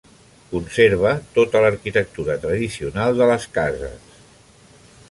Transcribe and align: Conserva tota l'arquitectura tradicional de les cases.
Conserva 0.53 1.11
tota 1.35 1.61
l'arquitectura 1.65 2.39
tradicional 2.47 3.21
de 3.21 3.31
les 3.35 3.47
cases. 3.61 4.19